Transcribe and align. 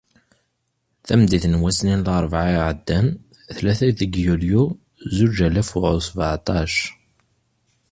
Tameddit 1.07 1.45
n 1.47 1.59
wass-nni 1.61 1.95
n 1.97 2.03
larebɛa 2.05 2.49
iɛeddan, 2.57 3.07
tlata 3.55 3.89
deg 3.99 4.13
yulyu 4.25 4.63
zuǧ 5.15 5.37
alaf 5.47 5.69
u 5.77 5.79
seεṭac. 6.07 6.75